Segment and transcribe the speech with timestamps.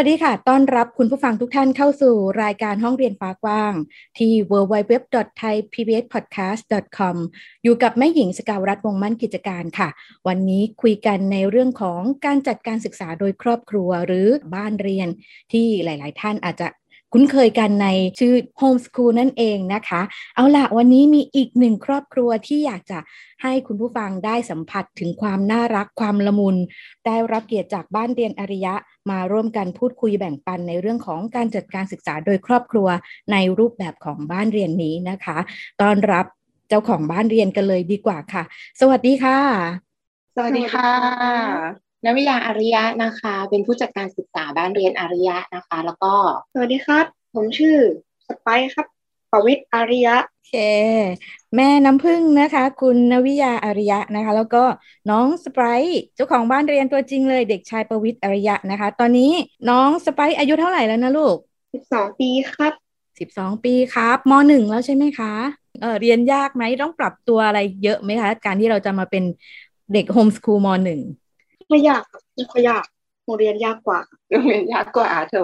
[0.00, 3.72] วัสดีค่ะ ต้อนรับคุณผู้ฟังทุกท่านเข้าสู่รายการห้องเรียนฟ้ากว้าง
[4.18, 7.16] ที่ www.thaipbspodcast.com
[7.64, 9.88] อยู่กับแม่หญิงสกาวรัฐวงมั่นกิจการค่ะ
[10.28, 15.08] วันนี้คุยกันในเรื่องของการจัดการศึกษาโดยครอบครัวหรือบ้านเรียน
[15.52, 16.68] ที่หลาย ๆ ท่านอาจจะ
[17.18, 17.88] คุ้นเคยกันใน
[18.18, 20.00] ชื่อ Homeschool นั่นเองนะคะ
[20.34, 22.98] เอาละวันนี้มีอีกหนึ่งครอบครัวที่อยากจะ
[23.42, 26.56] ให้คุณผู้ฟังได้สัมผัสถึงความน่ารักความละมุน
[27.06, 28.74] ได้รับเกียรติจากบ้านเรียนอริยะ
[29.10, 32.88] มาร่วมกันพูดคุยแบ่งปันในเรื่องของการจัดการศึกษาโดยครอบครัว
[33.32, 35.38] ในรูปแบบของบ้านเรียนนี้นะคะ
[35.80, 36.26] ต้อนรับ
[36.68, 38.42] เจ้าของบ้านเรียนกันเลยดีกว่าค่ะ
[38.80, 39.38] สวัสดีค่ะ
[40.36, 46.14] สวัสดีค่ะ นวิยาอาริยะนะคะ เป็นผู้จัดการศึกษาบ้านเรียนอาริยะนะคะ แล้วก็
[46.52, 47.76] สวัสดีครับ ผมชื่อ
[48.28, 48.86] สไปครับ
[49.30, 50.54] ปวิทย์อาริยะโอเค
[51.56, 54.64] แม่น้ำพึ่งนะคะ คุณนวิยาอาริยะนะคะ แล้วก็
[55.10, 59.32] น้องสไปร์เจ้าของบ้านเรียนตัวจริงเลย เด็กชายประวิทย์อาริยะนะคะ ตอนนี้
[59.70, 61.36] น้องสไปร์อายุเท่าไหร่แล้วนะลูก
[61.74, 62.72] สิบสองปีครับ
[63.20, 65.32] สิบสองปีครับมหนึ่งแล้วใช่ไหมคะ
[65.80, 69.24] เออเรียนยากไหมต้องปรับตัวอะไรเยอะไหมคะ การที่เราจะมาเป็น
[69.92, 71.00] เด็กโฮมสคูลมหนึ่ง
[71.68, 72.02] ไม่ยาก
[72.34, 72.84] ไม่ค่อยยาก
[73.24, 74.00] โรงเรียนยากกว่า
[74.30, 75.36] โรงเรียนยากกว่าโถ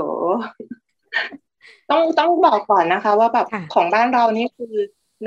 [1.90, 4.74] ต้องต้องบอกก่อนนะคะ ว่าแบบของบ้านเรานี่คือ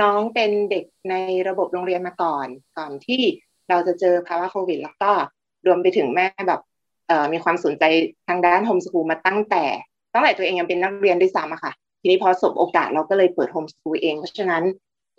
[0.01, 1.15] น้องเป็นเด็กใน
[1.47, 3.21] ระบบโรงเรียนมาก่อน ก่อนที่
[3.69, 5.11] เราจะเจอภาวะโควิด แล้วก็
[5.65, 6.61] รวมไปถึงแม่แบบ
[7.07, 7.83] เอ่อมีความสนใจ
[8.27, 9.63] ทางด้านโฮมสกูลมาตั้งแต่
[10.13, 14.63] ตั้งแต่ตัวเองยังเป็นนักเรียนด้วยซ้ำอะค่ะ ทีนี้พอสบโอกาสเราก็เลยเปิดโฮมสกูลเอง เพราะฉะนั้น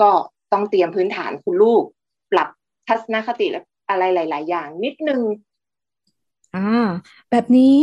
[0.00, 0.10] ก็
[0.52, 1.82] ต้องเตรียมพื้นฐานคุณลูก
[2.32, 2.48] ปรับ
[2.88, 3.46] ทัศนคติ
[3.88, 5.20] อะไรหลาย ๆ อย่างนิดนึง
[6.56, 6.86] อ่า
[7.30, 7.80] แบบนี้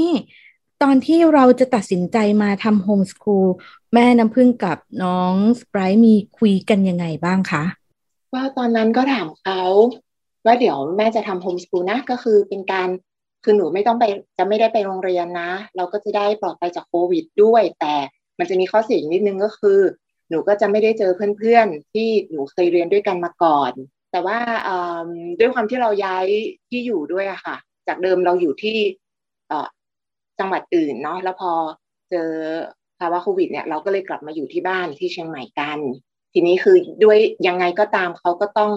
[0.84, 3.48] ตอนที่เราจะตัดสินใจมาทำโฮมสคูล
[3.94, 7.64] แม่น้ำพึ่งกับน้องสไปร์มีคุยกันยังไงบ้างคะ
[8.34, 9.62] ว่าตอนนั้นก็ถามเขา
[10.46, 12.90] ว่าเดี๋ยวแม่จะทำโฮมสคูลนะก็คือเป็นการ
[13.44, 14.04] คือหนูไม่ต้องไป
[14.38, 17.96] จะไม่ได้ไปโรงเรียนนะ เราก็จะได้ปลอดภัยจากโควิดด้วย แต่
[18.40, 19.80] มันจะมีข้อเสียนิดนึงก็คือ
[20.30, 23.72] หนูก็จะไม่ได้เจอเพื่อนๆ ที่หนูเคยเรียนด้วยกันมาก่อน
[24.12, 24.38] แต่ว่า
[25.40, 26.26] ด้วยความที่เราย้าย
[26.70, 27.58] ที่อยู่ด้วยอะค่ะ
[27.88, 28.78] จากเดิมเราอยู่ที่
[30.40, 31.52] จังหวัดอื่นเนาะแล้วพอ
[32.10, 32.30] เจอ
[33.00, 35.80] ภาวะโควิดเนี่ยเราก็เลยกลับมาอยู่ที่บ้านที่เชียงใหม่กัน
[36.34, 37.18] ทีนี้คือด้วย
[37.48, 38.72] ยังไงก็ตามเขาก็ต้อง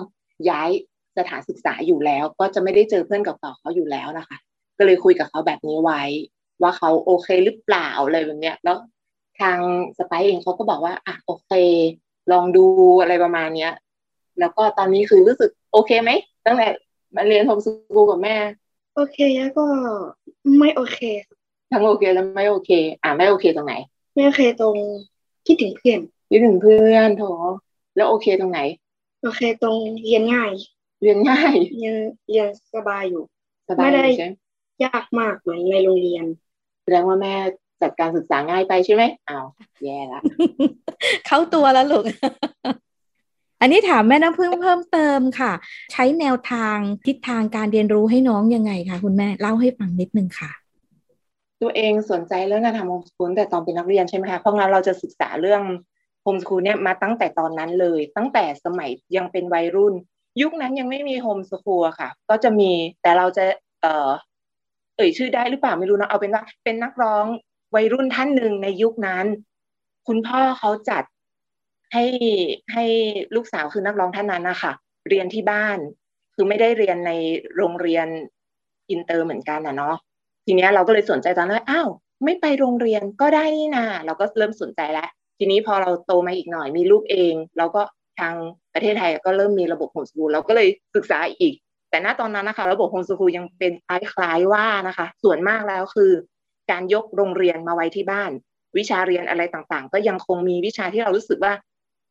[0.50, 0.71] ย้าย
[1.19, 4.39] สถานศึกษาอยู่แล้ว ก็จะไม่ได้เจอเพื่อนเก่าๆเขาอยู่แล้วนะคะ
[4.78, 6.03] ก็เลยคุยกับเขาแบบนี้ไว้
[6.62, 8.77] ว่าเขาโอเคหรือเปล่าอะไรแบบเนี้ยแล้ว
[9.41, 9.59] ทาง
[9.99, 11.50] สไปเองเขาก็บอกว่าอะโอเค
[12.33, 12.66] ลองดู
[13.00, 13.72] อะไรประมาณเนี้ย
[14.41, 16.11] แล้วก็ตอนนี้คือรู้สึกโอเคไหม
[16.47, 16.69] ตั้งแต่
[17.16, 18.37] มาเรียนโฮมสกูลกับแม่
[18.97, 19.67] โอเคแล้วก็
[20.59, 21.01] ไม่โอเค
[21.71, 22.71] ทั้งโอเคแล้วไม่โอเค
[23.03, 23.75] อ่าไม่โอเคตรงไหน
[24.15, 24.77] ไม่โอเคตรง
[25.47, 27.25] คิดถึงเพื่อนคิดถึงเพื่อนโถ
[27.97, 28.61] แล้วโอเคตรงไหน
[29.23, 30.53] โอเคตรงเรียนง่าย
[31.03, 31.95] เรียนง่ายเรียน
[32.29, 33.23] เรียนสบายอยู่
[33.69, 34.05] สบายไม่ได้
[34.84, 36.25] ยากมากเหมือนในโรงเรียน
[36.83, 37.34] แสดงว่าแม่
[37.83, 39.47] จัดการศึกษาง่ายไปใช่ไหมอ้าว
[39.84, 40.21] แย่ละ
[41.27, 42.05] เข้าตัวแล้วลูก
[43.61, 45.53] อันนี้ถามแม่น้ำพึ่งเพิ่มเติมค่ะ
[45.93, 50.50] ใช้แนวทางทิศทางการเรียนรู้ให้น้องยังไงคะคุณแม่เล่าให้ฟังนิดนึงค่ะ
[51.62, 55.62] ตัวเองสนใจเรื่องการทำโฮมสคูลแต่ตอนเป็นนักเรียนใช่ไหมคะเพราะงั้นเราจะศึกษาเรื่อง
[56.22, 59.95] โฮมสคูลเนี่ยมาตั้งแต่ตอนนั้นเลย ตั้งแต่สมัยยังเป็นวัยรุ่น
[60.43, 62.71] ยุคนั้นยังไม่มีโฮมสคูลค่ะ ก็จะมี
[63.03, 63.45] แต่เราจะ
[63.83, 64.11] เอ่อ
[64.97, 67.27] เอ่ยชื่อได้หรือเปล่าไม่รู้นะเอาเป็นว่าเป็นนักร้อง
[67.75, 69.27] วัยรุ่นท่านหนึ่งในยุคนั้น
[70.06, 71.03] คุณพ่อเขาจัด
[71.92, 72.04] ให้
[72.72, 72.84] ให้
[73.34, 74.72] ลูกสาวคือนักร้องท่านนั้นนะคะ
[75.08, 75.78] เรียนที่บ้าน
[76.34, 77.12] คือไม่ได้เรียนใน
[77.56, 78.06] โรงเรียน
[78.91, 79.97] อินเตอร์เหมือนกันนะเนาะ
[80.47, 81.88] ทีนี้เราก็เลยสนใจตอนนั้นอ้าว
[82.24, 87.83] ไม่ไปโรงเรียนก็ได้นี่นาเราก็เริ่มสนใจแล้ว ทีนี้พอเราโตมาอีกหน่อยมีลูกเอง เราก็
[88.21, 88.34] ทาง
[88.74, 91.54] ประเทศไทยก็เริ่มมีระบบ homeschool เราก็เลยศึกษาอีก
[91.91, 96.12] แต่ณตอนนั้นนะคะ ระบบ homeschool ยังเป็นคล้ายๆว่านะคะ ส่วนมากแล้วคือ
[96.71, 98.30] การยกโรงเรียนมาไว้ที่บ้าน
[98.78, 101.53] วิชาเรียนอะไรต่างๆ ก็ยังคงมีวิชาที่เรารู้สึกว่า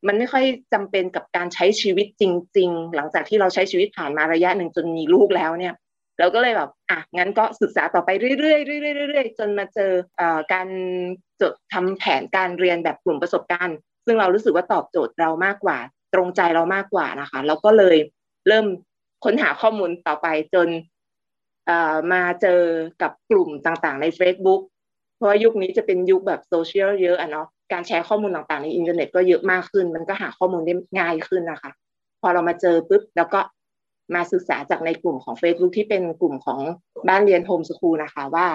[0.08, 0.44] มันไม่ค่อย
[0.74, 2.24] จำเป็นกับการใช้ชีวิตจ
[2.58, 5.74] ริง ๆ หลังจากที่เราใช้ชีวิตผ่านมาระยะหนึ่งจนมีลูกแล้วเนี่ย
[6.20, 10.22] เราก็เลยแบบอะงั้นก็ศึกษาต่อไปเรื่อยๆเรื่อยๆเรื่อยๆจนมาเจออ
[10.54, 10.68] การ
[11.42, 15.78] จดทำแผนการเรียนแบบกลุ่มประสบการณ์ ซึ่งเรารู้สึกว่าตอบโจทย์เรามากกว่า
[16.14, 17.98] ตรงใจเรามากกว่านะคะเราก็เลย
[18.48, 18.66] เริ่ม
[19.24, 20.68] ค้นหาข้อมูลต่อไปจน
[22.12, 22.62] มาเจอ
[23.02, 24.62] กับกลุ่มต่างๆใน Facebook
[25.16, 31.72] เพราะว่ายุคนี้จะเป็นยุคแบบโซเชียลเยอะอะเนาะ การแชร์ข้อมูลต่างๆ ในอินเทอร์เน็ตก็เยอะมากขึ้น มันก็หาข้อมูลได้ง่ายขึ้นนะคะ
[32.22, 33.40] พอเรามาเจอปุ๊บแล้วก็
[34.16, 36.60] มาศึกษาจากในกลุ่มของ Facebook ที่เป็นกลุ่มของ
[37.08, 38.48] บ้านเรียนโฮมสคูลนะคะว่า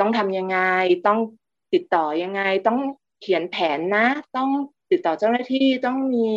[0.00, 0.58] ต้องทำยังไง
[1.06, 1.18] ต้อง
[1.74, 2.78] ติดต่อยังไงต้อง
[3.20, 4.50] เขียนแผนนะ ต้อง
[4.90, 6.28] ติดต่อเจ้าหน้าที่ต้องมี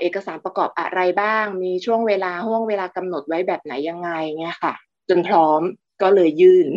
[0.00, 4.74] เอกสารประกอบอะไรบ้าง มีช่วงเวลาห่วงเวลากำหนดไว้แบบไหนยังไงเงี้ยค่ะ
[5.08, 5.60] จนพร้อม
[6.02, 6.68] ก็เลยยื่น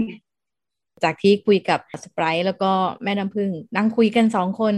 [1.03, 2.71] จากที่คุยกับสไปร์แล้วก็
[3.03, 4.74] แม่น้ำพึ่งนั่งคุยกันสองคน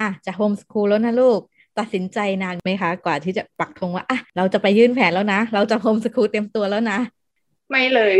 [0.00, 1.40] อะจะ homeschool แล้วนะลูก
[1.78, 6.98] ตัดสินใจนานไหมคะ กว่าที่จะปักธงว่าอะเราจะไปยื่นแผนแล้วนะ เราจะ homeschool เต็มตัวแล้วนะ
[7.70, 8.14] ไม่เลย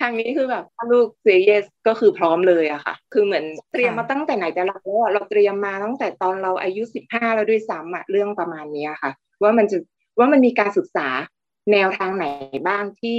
[0.00, 9.76] ทางนี้คือแบบลูก say yes ก็คือพร้อมเลยอะค่ะ คือเหมือนเตรียมมาตั้งแต่ไหนแต่ไรแล้วเราเตรียมมาตั้งแต่ตอนเราอายุสิบห้าแล้วด้วยซ้ำอะเรื่องประมาณนี้ค่ะ ว่ามันจะ
[10.18, 11.08] ว่ามันมีการศึกษา
[11.72, 12.26] แนวทางไหน
[12.68, 13.18] บ้างที่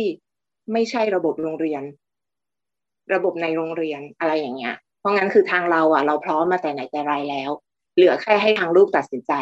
[0.73, 1.83] ไม่ใช่ระบบโรงเรียน
[3.13, 7.51] ระบบในโรงเรียนอะไรอย่างเงี้ย เพราะงั้นคือทางเราอะ เราพร้อมมาแต่ไหนแต่ไรแล้ว
[7.95, 9.33] เหลือแค่ให้ทางลูกตัดสินใจ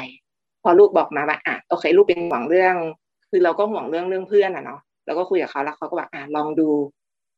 [0.64, 2.76] พอลูกบอกมาว่าอะโอเค ลูกเป็นห่วงเรื่อง
[3.30, 6.70] คือเราก็ห่วงเรื่องเรื่องเพื่อนอะเนาะแล้วก็คุยกับเขาแล้วเขาก็บอกอ่าลองดู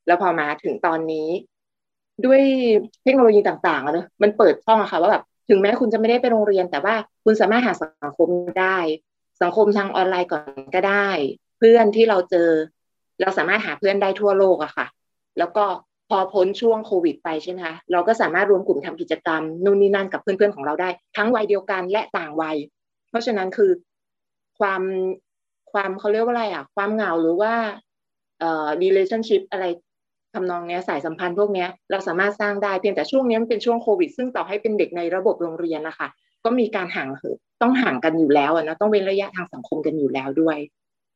[0.07, 1.27] แล้วพอมาถึงตอนนี้
[2.25, 2.41] ด้วย
[3.03, 8.29] เทคโนโลยีต่างๆอะเนอะมันเปิดช่องอะค่ะว่าแบบถึงแม้คุณจะไม่ได้ไปโรงเรียน แต่ว่าคุณสามารถหาสังคม
[8.59, 8.77] ได้
[9.41, 10.43] สังคมทางออนไลน์ก่อน
[10.75, 11.09] ก็ได้
[11.57, 12.49] เพื่อนที่เราเจอ
[13.21, 14.87] เราสามารถหาเพื่อนได้ทั่วโลกอะค่ะ
[15.37, 15.65] แล้วก็
[16.09, 22.57] พอพ้นช่วงโควิดไปใช่ไหมคะเราก็สามารถรวมกลุ่มทำกิจกรรมนู่นนี่นั่นกับเพื่อนๆของเราได้ ทั้งวัยเดียวกันและต่างวัย
[23.09, 23.71] เพราะฉะนั้นคือ
[24.59, 24.81] ความ
[25.71, 27.53] ความเขาเรียกว่าอะไรอะ ความเหงาหรือว่า
[28.39, 29.65] เอ่อ relationship อะไร
[30.33, 36.07] ทำนองเนี้ยสายสัมพันธ์พวกเนี้ยเราสามารถสร้างได้เพียงแต่ช่วงนี้มันเป็นช่วงโควิด ซึ่งต่อให้เป็นเด็กในระบบโรงเรียนนะคะ
[36.45, 40.57] ก็มีการห่างเหินต้องห่างกันอยู่แล้วนะต้องเว้นระยะทางสังคมกันอยู่แล้วด้วย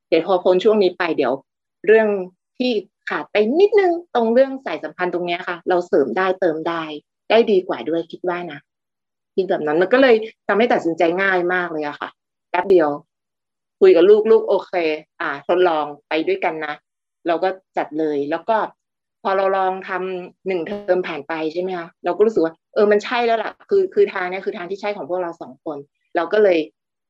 [0.10, 1.34] เดี๋ยวพอพ้นช่วงนี้ไปเดี๋ยว
[1.86, 2.08] เรื่อง
[2.58, 2.72] ที่
[3.10, 6.84] ขาดไปนิดนึงตรงเรื่องสายสัมพันธ์ตรงนี้ค่ะ เราเสริมได้เติมได้
[7.30, 8.60] ได้ดีกว่าด้วยคิดว่านะ
[9.36, 10.16] คิดแบบนั้นมันก็เลย
[10.48, 12.10] ทำให้ตัดสินใจง่ายมากเลยอะค่ะ
[12.50, 12.90] แป๊บเดียว
[13.80, 14.74] คุยกับลูกลูกโอเค
[15.22, 16.74] อ่า ทดลองไปด้วยกันนะ
[17.28, 18.58] เราก็จัดเลยแล้วก็
[19.24, 25.78] พอเราลองทำหนึ่งเทอมผ่านไปใช่ไหมคะเราก็รู้สึกว่าเออมันใช่แล้วล่ะ คือคือทางนี้คือทางที่ใช่ของพวกเราสองคน
[26.16, 26.58] เราก็เลย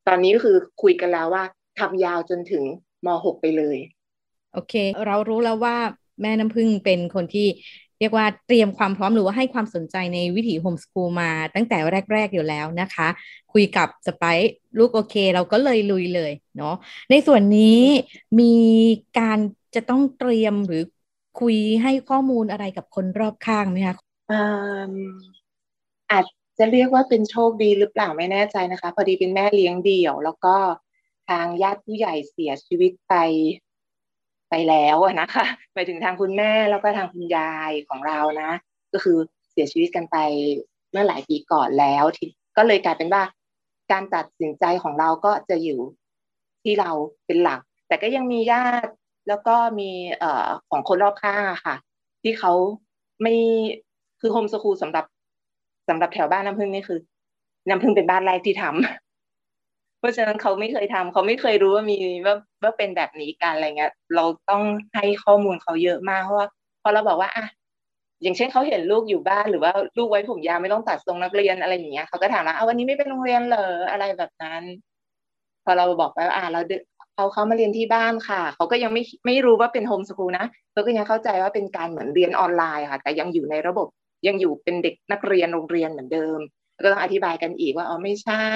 [0.08, 1.44] ตอนนี้ก็คือคุยกันแล้วว่า
[1.80, 2.64] ทำยาวจนถึง
[3.06, 3.78] มหกไปเลย
[4.54, 4.74] โอเค
[5.06, 5.78] เรารู้แล้วว่า
[6.22, 7.48] แม่น้ำพึ่งเป็นคนที่
[8.00, 11.78] เรียกว่าเตรียมความพร้อมหรือว่าให้ความสนใจในวิถีโฮมสกูลมาตั้งแต่
[12.14, 13.08] แรก ๆ อยู่แล้วนะคะ
[13.54, 16.76] คุยกับสไปซ์ลูกโอเค เราก็เลยลุยเลยเนาะ
[17.10, 17.82] ในส่วนนี้
[18.40, 18.56] มี
[19.20, 19.40] การ
[19.76, 20.84] จะต้องเตรียมหรือ
[21.42, 23.96] คุยให้ข้อมูลอะไรกับคนรอบข้างไหมคะ
[26.12, 26.26] อาจ
[26.58, 30.56] จะเรียกว่าเป็นโชคดีหรือเปล่าไม่แน่ใจนะคะ พอดีเป็นแม่เลี้ยงเดี่ยว แล้วก็
[31.30, 33.14] ทางญาติผู้ใหญ่เสียชีวิตไป
[34.52, 38.52] ไปแล้วนะคะไปถึงทางคุณแม่แล้วก็ทางคุณยายของเรานะ
[38.94, 39.18] ก็คือ
[39.52, 40.18] เสียชีวิตกันไป
[40.92, 42.04] เมื่อหลายปีก่อนแล้ว
[42.58, 43.24] ก็เลยกลายเป็นว่า
[43.92, 45.80] การตัดสินใจของเราก็จะอยู่
[46.64, 46.92] ที่เรา
[47.26, 48.92] เป็นหลัก แต่ก็ยังมีญาติ
[49.28, 49.90] แล้วก็มี
[50.20, 51.76] เอ่อของคนรอบข้างอะค่ะ
[52.24, 52.54] ที่เขา
[53.22, 53.34] ไม่
[54.22, 55.06] คือโฮมสคูลสำหรับ
[55.90, 57.00] สำหรับแถวบ้านน้ำพึ่งนี่คือ
[57.68, 59.11] น้ำพึ่งเป็นบ้านแรกที่ทำ
[60.02, 64.64] เพราะฉะนั้นเขาไม่เคยทำเขาไม่เคยรู้ว่ามีว่าว่าเป็นแบบนี้กันอะไรเงี้ย เราต้อง
[64.96, 66.48] ให้ข้อมูลเขาเยอะมากเพราะว่า
[66.84, 67.46] พอเราบอกว่าอะ
[68.24, 74.64] อย่างเช่นเขาเห็นลูกอยู่บ้านหรือว่าลูกไว้ผมยาวไม่ต้องตัดทรงนักเรียนอะไรอย่างเงี้ยเขาก็ถามว่าอ้าวันนี้ไม่ไปโรงเรียนเหรออะไรแบบนั้น
[75.66, 76.62] พอเราบอกไปว่าอ่าเรา
[77.16, 83.88] เขาเขามาเรียนที่บ้านค่ะ เขาก็ยังไม่ไม่รู้ว่าเป็นโฮมสกูลนะเขาก็ยังเข้าใจว่าเป็นการเหมือนเรียนออนไลน์ค่ะ แต่ยังอยู่ในระบบ
[84.28, 86.40] ยังอยู่เป็นเด็กนักเรียนโรงเรียนเหมือนเดิม
[86.84, 88.48] ก็ต้องอธิบายกันอีกว่าอ๋อไม่ใช่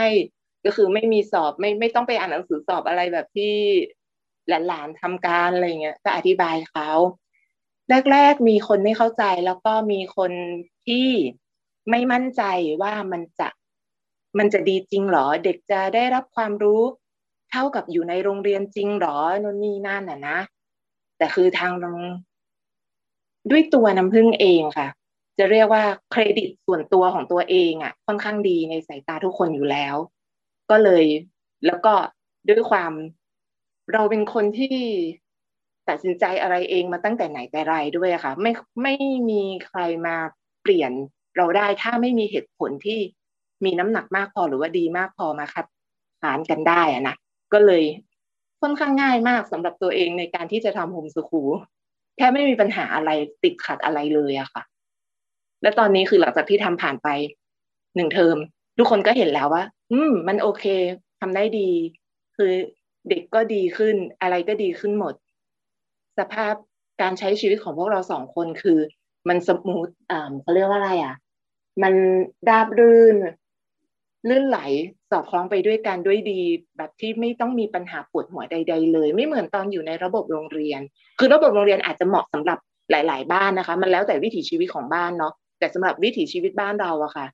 [0.66, 3.54] ก็คือไม่มีสอบไม่ไม่ต้องไปอ่านหนังสือสอบอะไรแบบที่
[4.68, 6.90] หลานๆทำการอะไรเงี้ยก็อธิบายเขา
[8.12, 10.32] แรกๆมีคนไม่เข้าใจแล้วก็มีคน
[10.88, 11.08] ที่
[11.90, 12.44] ไม่มั่นใจ
[12.82, 13.48] ว่ามันจะ
[14.38, 16.82] มันจะดีจริงหรอ เด็กจะได้รับความรู้
[17.52, 20.38] เท่ากับอยู่ในโรงเรียนจริงหรอนู่นนี่นั่นน่ะนะ
[21.18, 21.72] แต่คือทาง
[23.52, 24.88] ด้วยตัวน้ำพึ่งเองค่ะ
[25.38, 29.96] จะเรียกว่าเครดิตส่วนตัวของตัวเองอะ่ะ ค่อนข้างดีในสายตาทุกคนอยู่แล้ว
[30.72, 31.06] ก็เลย
[31.66, 31.94] แล้วก็
[32.50, 32.94] ด้วยความ
[33.94, 34.76] เราเป็นคนที่
[35.90, 38.52] ตัดสินใจอะไรเองมาตั้งแต่ไหนแต่ไรด้วยค่ะ ไม่
[38.84, 38.96] ไม่
[39.30, 40.16] มีใครมา
[40.62, 40.92] เปลี่ยน
[41.38, 43.00] เราได้ถ้าไม่มีเหตุผลที่
[43.66, 45.66] มีน้ำหนักมากพอหรือว่าดีมากพอมาครับ
[46.24, 47.16] หารกันได้อะนะ
[47.54, 47.84] ก็เลย
[48.62, 51.52] ค่อนข้างง่ายมากสำหรับตัวเองในการที่จะทำโฮมสคูล
[52.18, 53.12] แค่ไม่มีปัญหาอะไร
[53.44, 54.64] ติดขัดอะไรเลยอะค่ะ
[55.62, 57.08] และตอนนี้คือหลังจากที่ทำผ่านไป
[57.96, 58.38] หนึ่งเทอม
[58.78, 60.66] ทุกคนก็เห็นแล้วว่า อืม มันโอเค
[61.20, 61.70] ทำได้ดี
[62.36, 62.52] คือ
[63.10, 65.14] เด็กก็ดีขึ้น อะไรก็ดีขึ้นหมด
[66.20, 66.54] สภาพ
[67.02, 68.80] การใช้ชีวิตของพวกเราสองคนคือ
[69.28, 71.16] มันสมูทอ่าเขาเรียกว่าอะไรอะ
[71.84, 71.94] มัน
[72.50, 73.16] ราบรื่น
[74.30, 74.60] ลื่นไหล
[75.12, 76.40] สอดคล้องไปด้วยกันด้วยดี
[76.78, 80.82] แบบที่ไม่ต้องมีปัญหาปวดหัวใด ๆ เลย ไม่เหมือนตอนอยู่ในระบบโรงเรียน
[81.20, 82.58] คือระบบโรงเรียนอาจจะเหมาะสำหรับ
[82.92, 87.26] หลาย ๆ บ้านนะคะ มันแล้วแต่วิถีชีวิตของบ้านเนาะแต่สำหรับวิถีชีวิตบ้านเราอะค่ะ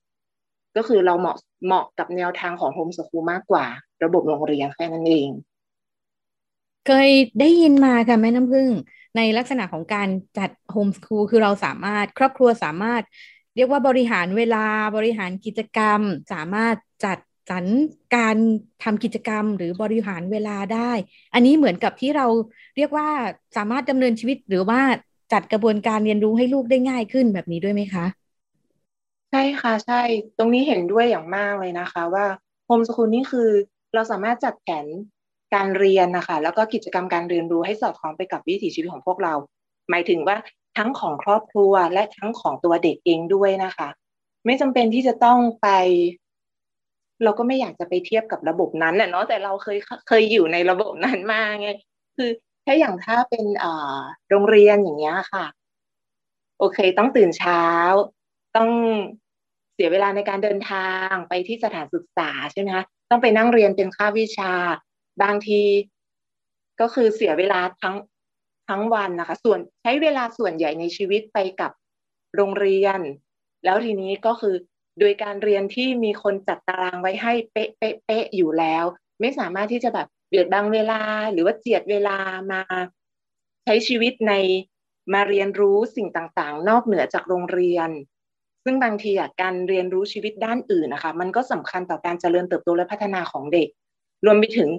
[0.76, 3.66] ก็คือเราเหมาะเหมาะกับแนวทางของโฮมสคูลมากกว่า
[4.04, 5.30] ระบบโรงเรียนแค่นั้นเอง
[6.88, 7.10] เคย
[7.40, 8.70] ได้ยินมาค่ะแม่น้ำพึ่ง
[9.16, 13.04] ในลักษณะของการจัดโฮมสคูลคือเราสามารถ ครอบครัวสามารถ
[13.56, 16.02] เรียกว่าบริหารเวลาบริหารกิจกรรม
[16.34, 16.76] สามารถ
[17.06, 17.18] จัด
[17.50, 17.66] สรร
[18.16, 18.38] การ
[18.84, 20.92] ทำกิจกรรมหรือบริหารเวลาได้
[21.34, 22.26] อันนี้เหมือนกับที่เรา
[22.78, 23.10] เรียกว่า
[23.58, 24.82] สามารถดำเนินชีวิตหรือว่า
[25.34, 28.06] จัดกระบวนการเรียนรู้ให้ลูกได้ง่ายขึ้นแบบนี้ด้วยไหมคะ
[29.32, 30.02] ใช่ค่ะ ใช่
[30.38, 32.26] ตรงนี้เห็นด้วยอย่างมากเลยนะคะ ว่า
[32.66, 33.50] โฮมสคูลนี่คือ
[33.94, 34.86] เราสามารถจัดแผน
[35.54, 39.34] การเรียนนะคะแล้วก็กิจกรรมการเรียนรู้ให้สอดคล้องไปกับวิถีชีวิตของพวกเรา
[39.90, 40.38] หมายถึงว่า
[40.78, 43.90] ทั้งของครอบครัวและทั้งของตัวเด็กเองด้วยนะคะ
[44.46, 45.68] ไม่จำเป็นที่จะต้องไป
[47.24, 51.70] เราก็ไม่อยากจะไปเทียบกับระบบนั้นน่ะเนาะแต่เราเคยเคยอยู่ในระบบนั้นมาไง
[52.18, 52.30] คือ
[52.64, 53.46] แค่อย่างถ้าเป็น
[54.30, 55.46] โรงเรียนอย่างเงี้ยค่ะ
[56.58, 57.64] โอเค ต้องตื่นเช้า
[58.56, 58.70] ต้อง
[59.84, 64.54] สียเวลาในการเดินทางไปที่สถานศึกษาใช่ไหมคะต้องไปนั่งเรียนเป็นค่าวิชา
[65.22, 65.62] บางที
[66.82, 67.96] ก็คือเสียเวลาทั้ง
[68.70, 71.72] ทั้งวันนะคะ ส่วนใช้เวลาส่วนใหญ่ในชีวิตไปกับ
[72.36, 73.00] โรงเรียน
[73.64, 74.56] แล้วทีนี้ก็คือ
[75.00, 78.84] โดยการเรียนที่มีคนจัดตารางไว้ให้เป๊ะเป๊ะเป๊ะอยู่แล้ว
[79.20, 82.18] ไม่สามารถที่จะแบบเบียดบังเวลาหรือว่าเจียดเวลา
[82.52, 82.62] มา
[83.64, 84.34] ใช้ชีวิตใน
[85.14, 87.90] มาเรียนรู้สิ่งต่างๆ นอกเหนือจากโรงเรียน
[88.64, 93.68] ซึ่งบางทีอะการเรียนรู้ชีวิตด้านอื่นนะคะมันก็สำคัญต่อการเจริญเติบโตและพัฒนาของเด็ก
[94.26, 94.70] รวมไปถึง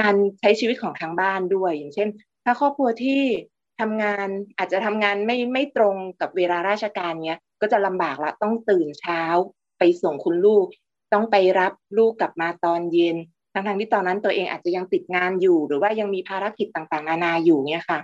[0.00, 2.08] การใช้ชีวิตของทางบ้านด้วย อย่างเช่น
[2.44, 3.22] ถ้าครอบครัวที่
[3.80, 9.22] ทำงานอาจจะทำงานไม่ไม่ตรงกับเวลาราชการเนี้ยก็จะลำบากละต้องตื่นเช้า
[9.78, 10.66] ไปส่งคุณลูก
[11.12, 13.16] ต้องไปรับลูกกลับมาตอนเย็น
[13.52, 18.00] ทั้งทที่ตอนนั้นตัวเองอาจจะยังติดงานอยู่ หรือว่ายังมีภารกิจต่างๆ นานาอยู่เนี่ยค่ะ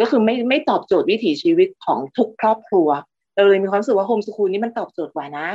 [0.00, 2.88] ก็คือไม่ไม่ตอบโจทย์วิถีชีวิตของทุกครอบครัว
[3.34, 5.46] เราเลยมีความรู้สึกว่าโฮมสคูลนี้มันตอบโจทย์กว่านะ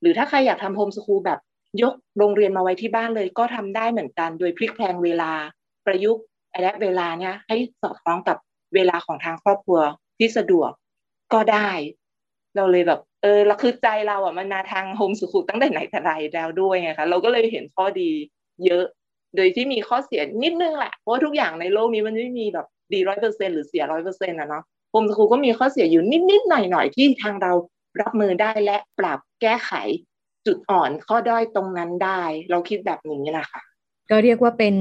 [0.00, 1.38] หรือถ้าใครอยากทำ homeschool แบบ
[1.82, 5.32] ยกโรงเรียนมาไว้ที่บ้านเลยก็ทำได้เหมือนกันโดยพลิกแพลงเวลา
[5.86, 6.24] ประยุกต์
[6.62, 8.36] และเวลาเนี่ยให้สอดคล้องกับ
[8.74, 9.80] เวลาของทางครอบครัว
[10.18, 10.70] ที่สะดวก
[11.34, 11.70] ก็ได้
[12.56, 18.10] เราเลยแบบ เออเราคือใจเราอะมันมาทาง homeschool ตั้งแต่ไหนแต่ไรแล้วด้วยไงคะเราก็เลยเห็นข้อดี
[18.64, 18.84] เยอะ
[19.36, 24.64] โดยที่มีข้อเสียนิดนึงแหละเพราะทุกอย่างในโลกนี้มันไม่มีแบบดีร้อยเปอร์เซ็นหรือเสียร้อยเปอร์เซ็นต์นะเนาะ
[25.00, 27.52] homeschool ก็มีข้อเสียอยู่นิดๆหน่อยๆที่ทางเรา
[28.00, 29.72] รับมือได้และปรับแก้ไข
[30.46, 33.62] จุดอ่อนข้อด้อยตรงนั้นได้ เราคิดแบบนี้แหละค่ะ
[34.10, 34.76] ก็เรียกว่าเป็น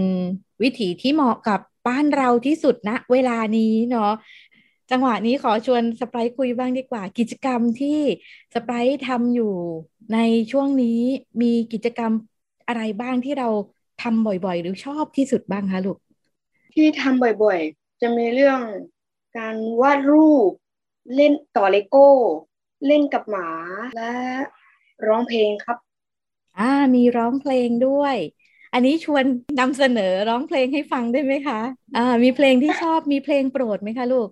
[0.64, 4.12] วิถีที่เหมาะกับบ้านเราที่สุดณนะเวลานี้เนาะ
[4.92, 8.00] จังหวะนี้ขอชวนสไปร์คุยบ้างดีกว่า กิจกรรมที่
[8.54, 9.54] สไปร์ทำอยู่
[10.14, 10.20] ใน
[10.52, 11.00] ช่วงนี้
[11.42, 12.12] มีกิจกรรม
[12.68, 13.50] อะไรบ้างที่เรา
[14.02, 15.98] ทำบ่อยๆ หรือชอบที่สุดบ้างคะลูก
[16.74, 18.60] ที่ทำบ่อยๆ จะมีเรื่อง
[19.38, 20.52] การวาดรูป
[21.16, 22.10] เล่นต่อเลโก้
[22.88, 23.50] เล่นกับหมา
[23.98, 24.14] และ
[25.08, 25.78] ร้องเพลงครับ
[26.60, 28.16] อ่ามีร้องเพลงด้วย
[28.74, 29.24] อันนี้ชวน
[29.60, 31.60] นำเสนอร้องเพลงให้ฟังได้ไหมคะ
[31.98, 34.30] อ่า มีเพลงที่ชอบมีเพลงโปรดไหมคะลูก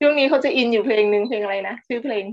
[0.00, 2.24] ช่วงนี้เขาจะอินอยู่เพลงหนึ่งเพลงอะไรนะชื่อเพลง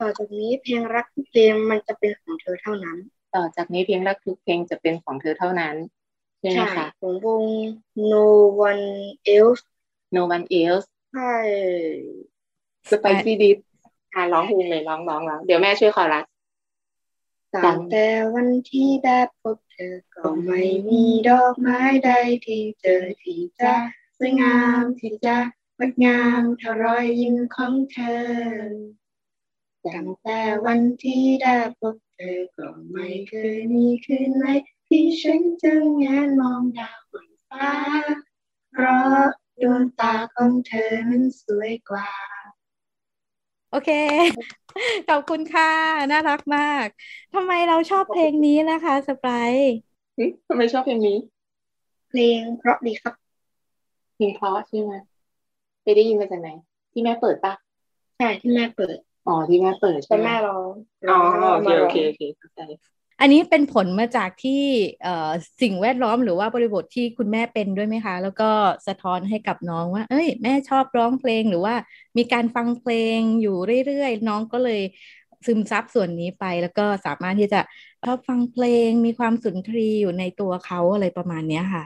[0.00, 2.98] ต่อจากนี้เพลงรักทุกเพลงมันจะเป็นของเธอเท่านั้น
[3.34, 5.76] ต่อจากนี้เพลงรักทุกเพลงจะเป็นของเธอเท่านั้น
[6.40, 7.42] ใช่ไหมคะของวง
[8.12, 8.24] no
[8.68, 8.84] one
[9.36, 9.62] else
[10.16, 11.34] no one else ใช่
[12.90, 13.58] spicy dip
[14.14, 16.24] อ่าร้องเพลงเลยร้องร้องร้องเดี๋ยวแม่ช่วยขอรัด
[17.64, 22.10] ตั้งแต่วันที่ได้พบเธอก็ไม่มีดอกไม้ใด
[22.46, 23.72] ที่เจอที่จะ
[24.18, 25.36] สวยงามที่จะ
[25.78, 28.22] งดงามเท่ารอยยิ้มของเธอ
[29.84, 34.44] ตั้งแต่วันที่ได้พบเธอก็ไม่เคยมีคืนไหน
[34.88, 37.70] ที่ฉันจะแงนมองดาวบนฟ้า
[38.02, 38.33] เพราะ
[39.64, 42.08] ดวงตาของเธอนั้นสวยกว่า
[43.70, 43.90] โอเค
[45.08, 45.70] ขอบคุณค่ะ
[46.12, 46.86] น่ารักมาก
[47.34, 49.72] ทำไมเราชอบเพลงนี้นะคะสไปร์
[50.48, 51.18] ทำไมชอบเพลงนี้
[52.08, 53.14] เพลงเพราะดีครับ
[54.16, 54.92] เพลงเพราะใช่ไหม
[55.82, 56.50] ไปได้ยินมาจากไหน
[56.92, 57.54] ที่แม่เปิดปะ
[58.18, 60.72] ใช่ที่แม่เปิด อ๋อที่แม่เปิดใช่แม่ร้อง
[61.10, 61.18] อ๋อ
[61.52, 62.60] โอเคโอเคโอเคเข้าใจ
[63.20, 64.62] อันนี้เป็นผลมาจากที่
[65.62, 68.50] สิ่งแวดล้อมหรือว่าบริบทที่คุณแม่เป็นด้วยไหมคะ แล้วก็
[68.86, 71.74] สะท้อนให้กับน้องว่า เอ้ย แม่ชอบร้องเพลงหรือว่า
[72.16, 73.56] มีการฟังเพลงอยู่
[73.86, 74.80] เรื่อยๆ น้องก็เลย
[75.46, 77.60] ซึมซับส่วนนี้ไป แล้วก็สามารถที่จะ
[78.02, 81.84] ชอบฟังเพลงมีความสุนทรีอยู่ในตัวเขาอะไรประมาณนี้ค่ะ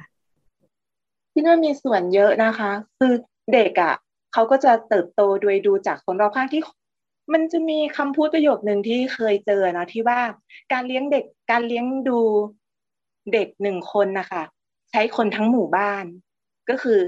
[1.33, 3.13] ที่น่ามีส่วนเยอะนะคะ คือ
[3.53, 3.95] เด็กอะ่ะ
[4.33, 6.63] เขาก็จะเติบโตโดยดูจากคนรอบข้างที่
[7.33, 10.21] มันจะมีคำพูดประโยคหนึ่งที่เคยเจอนะที่ว่า
[10.73, 12.21] การเลี้ยงเด็กการเลี้ยงดู
[13.33, 14.43] เด็กหนึ่งคนนะคะ
[14.91, 16.05] ใช้คนทั้งหมู่บ้าน
[16.71, 17.01] ก็คือ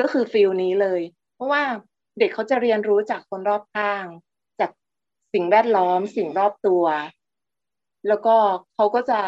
[0.00, 1.00] ก็คือฟิลนี้เลย
[1.34, 1.62] เพราะว่า
[2.18, 4.06] เด็กเขาจะเรียนรู้จากคนรอบข้าง
[4.60, 4.70] จาก
[5.34, 6.84] สิ่งแวดล้อม สิ่งรอบตัว
[8.08, 8.36] แล้วก็
[8.74, 9.20] เขาก็จะ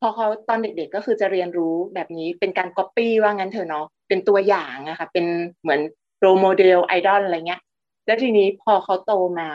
[0.00, 5.26] พอเขาตอนเด็กๆก็คือจะเรียนรู้แบบนี้เป็นการก๊อปปี้ว่างั้นเถอะเนาะเป็นตัวอย่างอะค่ะเป็น
[5.62, 5.80] เหมือน
[6.20, 7.62] โรโมเดลไอดอลอะไรเงี้ย
[8.06, 9.48] แล้วทีนี้พอเขาโตมา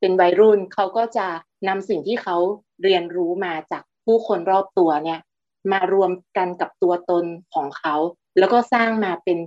[0.00, 1.26] เป็นวัยรุ่นเขาก็จะ
[1.68, 2.36] นำสิ่งที่เขา
[2.82, 5.20] เรียนรู้มาจากผู้คนรอบตัวเนี่ย
[5.72, 7.24] มารวมกันกับตัวตน
[7.54, 7.94] ของเขา
[8.38, 9.38] แล้วก็สร้างมาเป็น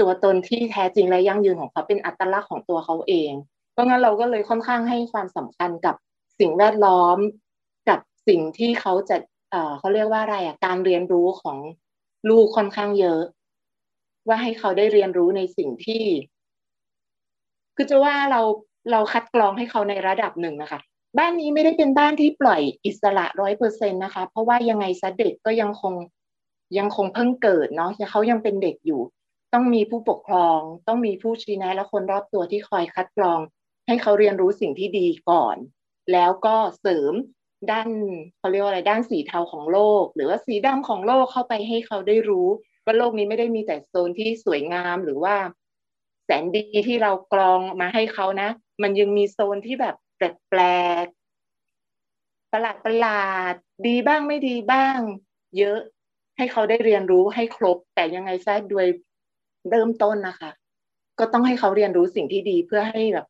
[0.00, 3.32] ตัวตนที่แท้จริงและยั่งยืนของเขาเป็นอัตลักษณ์ของตัวเขาเอง
[3.72, 5.94] เพราะงั้นเราก็เลยค่อนข้างให้ความสำคัญกับ
[6.40, 7.18] สิ่งแวดล้อม
[7.88, 9.16] กับสิ่งที่เขาจะ
[9.50, 11.58] เอ่อเขาเรียกว่าอะไรอะการเรียนรู้ของ
[12.28, 13.22] ลูกค่อนข้างเยอะ
[14.28, 16.04] ว่าให้เขาได้เรียนรู้ในสิ่งที่
[17.76, 18.42] คือจะว่าเรา
[18.90, 20.80] เราคัดกรองให้เขาในระดับหนึ่งนะคะ
[21.18, 25.94] บ้านนี้ไม่ได้เป็นบ้านที่ปล่อยอิสระร้อยเปอร์เซ็นต์นะคะ เพราะว่ายังไงซะเด็กก็ยังคง
[26.78, 29.02] ยังคงเพิ่งเกิดเนาะเขายังเป็นเด็กอยู่
[29.54, 33.40] ต้องมีผู้ปกครอง ต้องมีผู้ชี้แนะและคนรอบตัวที่คอยคัดกรอง
[33.86, 35.56] ให้เขาเรียนรู้สิ่งที่ดีก่อน
[36.12, 37.12] แล้วก็เสริม
[37.70, 37.88] ด้าน
[38.38, 42.48] เขาเรียกว่าอะไรด้านสีเทาของโลก หรือว่าสีดำของโลกเข้าไปให้เขาได้รู้
[42.84, 45.36] ว่าโลกนี้ไม่ได้มีแต่โซนที่สวยงามหรือว่า
[46.24, 48.48] แสนดีที่เรากรองมาให้เขานะ
[48.82, 50.62] มันยังมีโซนที่แบบแปล
[51.04, 53.54] กๆประหลาดประหลาด
[53.86, 54.98] ดีบ้างไม่ดีบ้าง
[55.58, 55.78] เยอะ
[56.36, 58.86] ให้เขาได้เรียนรู้ให้ครบ แต่ยังไงซะด้วย
[59.70, 60.50] เริ่มต้นนะคะ
[61.18, 63.26] ก็ต้องให้เขาเรียนรู้สิ่งที่ดีเพื่อให้แบบ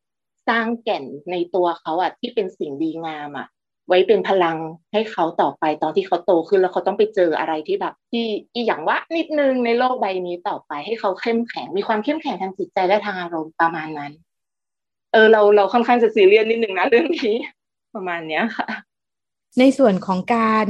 [0.48, 3.46] สร้างแก่นในตัวเขาอะที่เป็นสิ่งดีงามอะ
[3.88, 4.56] ไว้เป็นพลัง
[4.92, 8.24] ให้เขาต่อไปตอนที่เขาโตขึ้นแล้วเขาต้องไปเจออะไรที่แบบ ที่
[8.54, 14.12] อีอย่างว่านิดนึงในโลกใบนี้ต่อไปให้เขาเข้มแข็ง มีความเข้มแข็งทางจิตใจและทางอารมณ์ประมาณนั้น
[15.12, 17.36] เออเราเราค่อนข้างจะซีเรียสนิดหนึ่งนะเรื่องนี้
[17.94, 18.68] ประมาณเนี้ยค่ะ
[19.58, 20.66] ในส่วนของการ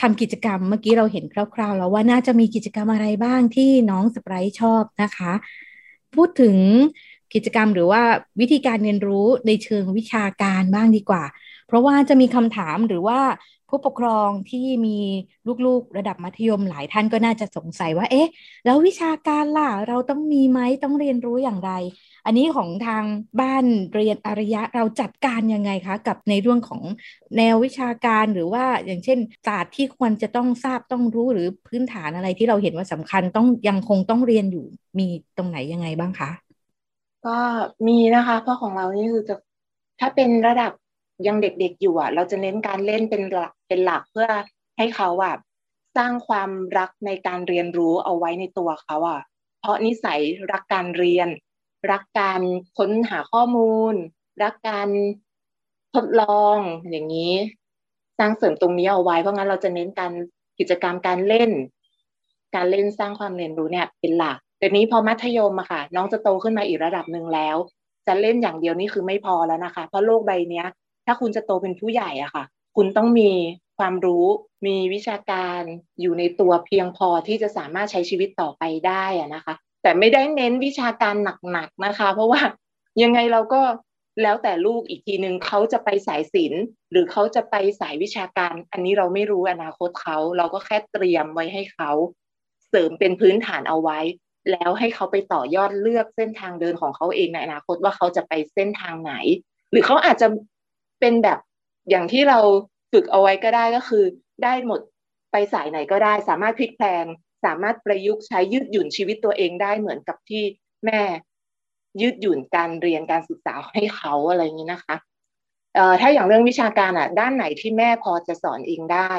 [0.00, 1.24] ทำกิจกรรมเมื่อกี้เราเห็น
[1.54, 5.32] คร่าว ๆ แล้วว่าน่าจะมีกิจกรรมอะไรบ้างที่น้องสไปร์ชอบนะคะ
[6.14, 6.56] พูดถึง
[7.34, 8.02] กิจกรรมหรือว่า
[8.40, 11.24] วิธีการเรียนรู้ในเชิงวิชาการบ้างดีกว่า
[11.66, 13.20] เพราะว่าจะมีคำถามหรือว่า
[13.74, 14.98] ผู้ปกครองที่มี
[15.66, 18.28] ลูกๆระดับมัธยมหลายท่านก็น่าจะสงสัยว่า เอ๊ะ
[18.64, 21.72] แล้ววิชาการล่ะ เราต้องมีไหมต้องเรียนรู้อย่างไร
[22.26, 23.04] อันนี้ของทาง
[23.40, 26.82] บ้านเรียนอารยะเราจัดการยังไงคะ กับในเรื่องของ
[27.36, 34.64] แนววิชาการหรือว่าอย่างเช่นศาสตร์ที่ควรจะต้องทราบต้องรู้หรือพื้นฐานอะไรที่เราเห็นว่าสำคัญต้องยังคงต้องเรียนอยู่
[34.98, 35.06] มี
[35.36, 36.30] ตรงไหนยังไงบ้างคะ
[37.26, 37.38] ก็
[37.86, 39.34] มีนะคะเพราะของเรานี่คือจะ
[40.00, 40.72] ถ้าเป็นระดับ
[41.26, 44.28] ยังเด็กๆอยู่อะ เราจะเน้นการเล่นเป็นหลักเป็นหลักเพื่อ
[44.78, 45.38] ให้เขาแบบ
[45.96, 49.20] สร้างความรักในการเรียนรู้เอาไว้ในตัวเขาอะ
[49.60, 50.20] เพราะนิสัย
[50.52, 51.28] รักการเรียน
[51.92, 52.40] รักการ
[52.78, 53.94] ค้นหาข้อมูล
[54.42, 54.88] รักการ
[55.94, 56.58] ทดลอง
[56.90, 57.34] อย่างนี้
[58.18, 60.12] สร้างเสริมตรงนี้เอาไว้ เพราะงั้นเราจะเน้นการ
[60.58, 61.50] กิจกรรมการเล่น
[62.54, 67.56] การเล่นสร้างความเรียนรู้เนี่ย เป็นหลักแต่นี้พอมัธยมอะค่ะ น้องจะโตขึ้นมาอีกระดับหนึ่งแล้ว
[68.06, 70.66] จะเล่นอย่างเดียวนี่คือไม่พอแล้วนะคะ เพราะโลกใบเนี้ย
[71.06, 72.44] ถ้าคุณจะโตเป็นผู้ใหญ่อะค่ะ
[72.76, 73.30] คุณต้องมี
[73.78, 74.26] ความรู้
[74.66, 75.62] มีวิชาการ
[76.00, 81.14] อยู่ในตัวเพียงพอที่จะสามารถใช้ชีวิตต่อไปได้อะนะคะ แต่ไม่ได้เน้นวิชาการ
[81.50, 82.40] หนักๆนะคะ เพราะว่า
[83.02, 83.62] ยังไงเราก็
[84.22, 91.90] แล้วแต่ลูกอีกทีหนึ่งเขาจะไปสายศิลป์หรือเขาจะไปสายวิชาการ อันนี้เราไม่รู้อนาคตเขาเราก็แค่เตรียมไว้ให้เขา
[92.68, 93.98] เสริมเป็นพื้นฐานเอาไว้
[94.50, 99.14] แล้วให้เขาไปต่อยอดเลือกเส้นทางเดินของเขาเองในอนาคตว่าเขาจะไปเส้นทางไหน
[99.70, 100.26] หรือเขาอาจจะ
[101.04, 101.40] เป็นแบบ
[101.90, 102.38] อย่างที่เรา
[102.92, 104.04] ฝึกเอาไว้ก็ได้ก็คือ
[104.44, 104.80] ได้หมด
[105.32, 107.04] ไปสายไหนก็ได้ สามารถพลิกแพลง
[107.44, 110.42] สามารถประยุกต์ใช้ยืดหยุ่นชีวิตตัวเองได้เหมือนกับที่
[110.86, 111.00] แม่
[112.00, 114.96] ยืดหยุ่นการเรียนการศึกษาให้เขาอะไรอย่างนี้นะคะ
[115.74, 119.12] เอ่อถ้าอย่างเรื่องวิชาการอะ ด้านไหนที่แม่พอจะสอนเองได้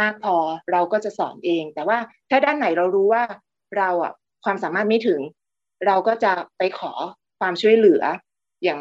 [0.00, 0.36] มากพอ
[0.72, 1.98] เราก็จะสอนเอง แต่ว่า
[2.30, 3.24] ถ้าด้านไหนเรารู้ว่า
[3.76, 4.12] เราอะ
[4.44, 5.20] ความสามารถไม่ถึง
[5.86, 6.92] เราก็จะไปขอ
[7.40, 8.02] ความช่วยเหลือ
[8.62, 8.80] อย่าง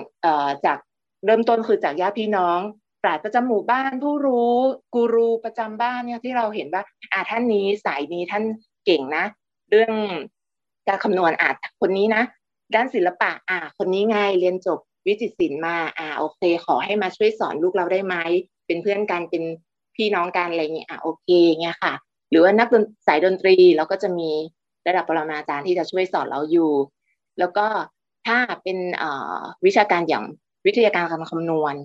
[0.66, 0.78] จาก
[1.26, 2.60] เริ่มต้นคือจากญาติพี่น้อง
[3.04, 4.54] ปราชญ์ประจำหมู่บ้านผู้รู้
[4.94, 6.84] กูรูประจำบ้านเนี่ยที่เราเห็นว่า
[7.14, 8.44] อ่าท่านนี้สายนี้ท่าน
[8.86, 9.26] เก่งนะ
[9.70, 9.94] เรื่อง
[10.88, 12.24] การคำนวณอาจคนนี้นะ
[12.76, 18.16] ด้านศิลปะอ่าคนนี้ไงเรียนจบวิจิตรศิลป์มาอ่าโอเค ขอให้มาช่วยสอนลูกเราได้ไหม
[18.68, 19.44] เป็นเพื่อนกันเป็น
[19.96, 21.94] พี่น้องกันอะไรเงี้ยอ่าโอเคเงี้ยค่ะ
[22.30, 22.68] หรือว่านัก
[23.08, 24.30] สายดนตรีเราก็จะมี
[24.88, 26.72] ระดับปรมาจารย์ที่จะช่วยสอนเราอยู่
[27.40, 27.66] แล้วก็
[28.28, 28.78] ถ้าเป็น
[29.66, 30.26] วิชาการอย่าง
[30.66, 31.76] วิทยาการการคำนวณ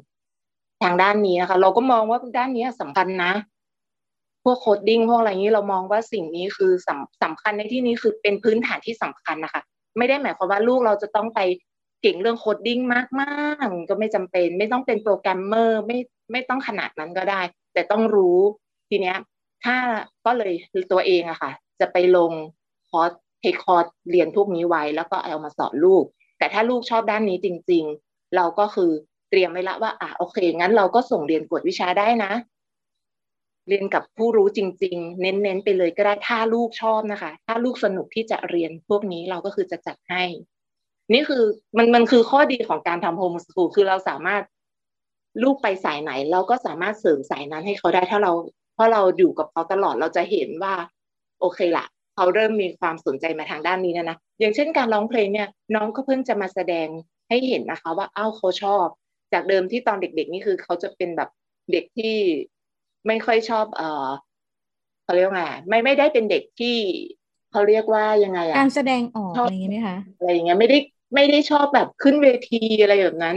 [0.83, 3.33] ทางด้านนี้นะคะ เราก็มองว่าด้านนี้สำคัญนะ
[4.45, 9.63] พวก coding พวกอะไรนี้เรามองว่าสิ่งนี้คือสำสำคัญในที่นี้คือเป็นพื้นฐานที่สำคัญนะคะ
[9.99, 11.41] ไม่ได้หมายความว่าลูกเราจะต้องไป
[12.03, 12.79] เก่งเรื่อง coding
[13.21, 15.99] มากๆก็ไม่จำเป็น ไม่ต้องเป็นโปรแกรมเมอร์ไม่
[16.33, 17.41] ไม่ต้องขนาดนั้นก็ได้
[17.73, 18.39] แต่ต้องรู้
[18.89, 19.17] ทีเนี้ย
[19.65, 19.77] ถ้า
[20.27, 20.53] ก็เลย
[20.93, 22.33] ตัวเองอะค่ะ จะไปลง
[22.91, 26.05] คอร์ส take course เรียนพวกนี้ไว้ แล้วก็เอามาสอนลูก
[26.39, 27.85] แต่ถ้าลูกชอบด้านนี้จริง
[28.37, 28.91] เราก็คือ
[29.31, 32.33] เตรียมไว้ละว่า อะโอเค งั้นเราก็ส่งเรียนกวดวิชาได้นะ
[33.69, 40.25] เรียนกับผู้รู้จริง ๆ เน้นๆไปเลยก็ได้ถ้าลูกชอบนะคะ ถ้าลูกสนุกที่จะเรียนพวกนี้เราก็คือจะจัดให้
[41.13, 41.43] นี่คือ
[41.77, 44.43] มันมันคือข้อดีของการทำโฮมสกูลคือเราสามารถ
[45.43, 48.33] ลูกไปสายไหน เราก็สามารถเสริมสายนั้นให้เขาได้ถ้าเรา
[48.75, 50.75] เพราะเราอยู่กับเขาตลอดเราจะเห็นว่า
[51.41, 56.89] โอเคละเขาเริ่มมีความสนใจมาทางด้านนี้นะนะอย่างเช่นการร้องเพลงเนี่ย น้องก็เพิ่งจะมาแสดง
[57.31, 58.87] ให้เห็นนะคะว่าอ้าวเขาชอบ
[59.33, 61.29] จากเดิมที่ตอนเด็กๆนี่คือเขาจะเป็นแบบ
[61.73, 62.15] เด็กที่
[63.07, 64.09] ไม่ค่อยชอบ เออ
[65.05, 66.77] เขาเรียกว่าไงไม่ไม่ได้เป็นเด็กที่
[67.51, 70.79] เขาเรียกว่ายังไงอะการแสดงออกอะไรอย่างเงี้ยไหมคะอะไรอย่างเงี้ยไม่ได้
[71.15, 73.37] ไม่ได้ชอบแบบขึ้นเวทีอะไรแบบนั้น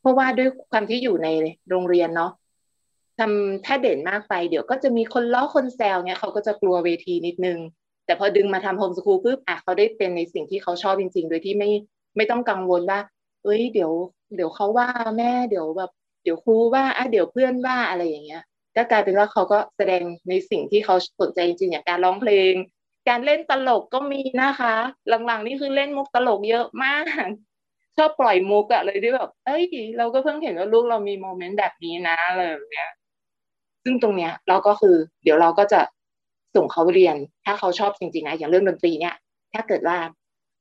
[0.00, 1.28] เพราะว่าด้วยความที่อยู่ใน
[1.70, 2.32] โรงเรียนเนาะ
[3.18, 7.58] ทำถ้าเด่นมากไปเดี๋ยวก็จะมีคนล้อคนแซวเนี่ยเขาก็จะกลัวเวทีนิดนึง
[8.06, 11.70] แต่พอดึงมาทำโฮมสกูลปุ๊บอะเขาได้เป็นในสิ่งที่เขาชอบจริง ๆ โดยที่ไม่
[12.16, 12.98] ไม่ต้องกังวลว่า
[13.44, 13.92] เอ้ยเดี๋ยว
[14.34, 15.90] เดี๋ยวเขาว่าแม่เดี๋ยวแบบ
[16.22, 18.42] เดี๋ยวครูว่าอะเดี๋ยวเพื่อนว่าอะไรอย่างเงี้ย
[18.76, 22.52] ก็กลายเป็นว่าเขาก็แสดงในสิ่งที่เขาสนใจจริงๆอย่างการร้องเพลง
[23.08, 24.74] การเล่นตลกก็มีนะคะ
[25.26, 27.04] หลังๆนี่คือเล่นมุกตลกเยอะมาก
[27.96, 29.64] ชอบปล่อยมุกอะเลยที่แบบเอ้ย
[29.98, 32.88] เราก็เพิ่งเห็นว่าลูกเรามีโมเมนต์แบบนี้นะอะไรแบบเนี้ย
[33.84, 35.80] ซึ่งตรงเนี้ยเราก็คือ เดี๋ยวเราก็จะ
[36.54, 39.14] ส่งเขาเรียน ถ้าเขาชอบจริงๆนะอย่างเรื่องดนตรีเนี่ย
[39.54, 39.96] ถ้าเกิดว่า